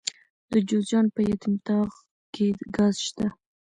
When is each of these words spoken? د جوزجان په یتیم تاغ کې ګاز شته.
د 0.51 0.53
جوزجان 0.67 1.05
په 1.15 1.19
یتیم 1.29 1.55
تاغ 1.65 1.89
کې 2.33 2.47
ګاز 2.75 2.95
شته. 3.07 3.27